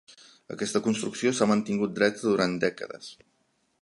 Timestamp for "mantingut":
1.51-1.93